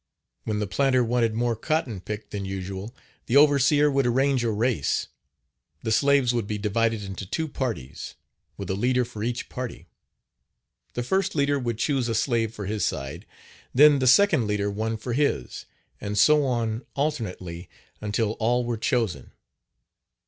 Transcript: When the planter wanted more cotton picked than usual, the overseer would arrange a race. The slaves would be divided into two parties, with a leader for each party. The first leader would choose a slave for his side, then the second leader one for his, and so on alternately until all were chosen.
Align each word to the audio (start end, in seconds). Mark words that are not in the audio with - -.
When 0.45 0.57
the 0.57 0.65
planter 0.65 1.03
wanted 1.03 1.35
more 1.35 1.55
cotton 1.55 1.99
picked 2.01 2.31
than 2.31 2.43
usual, 2.43 2.95
the 3.27 3.37
overseer 3.37 3.91
would 3.91 4.07
arrange 4.07 4.43
a 4.43 4.49
race. 4.49 5.09
The 5.83 5.91
slaves 5.91 6.33
would 6.33 6.47
be 6.47 6.57
divided 6.57 7.03
into 7.03 7.23
two 7.27 7.47
parties, 7.47 8.15
with 8.57 8.71
a 8.71 8.73
leader 8.75 9.05
for 9.05 9.21
each 9.21 9.47
party. 9.47 9.85
The 10.95 11.03
first 11.03 11.35
leader 11.35 11.59
would 11.59 11.77
choose 11.77 12.07
a 12.09 12.15
slave 12.15 12.51
for 12.51 12.65
his 12.65 12.83
side, 12.83 13.27
then 13.75 13.99
the 13.99 14.07
second 14.07 14.47
leader 14.47 14.71
one 14.71 14.97
for 14.97 15.13
his, 15.13 15.67
and 16.01 16.17
so 16.17 16.45
on 16.47 16.83
alternately 16.95 17.69
until 18.01 18.31
all 18.39 18.65
were 18.65 18.77
chosen. 18.77 19.33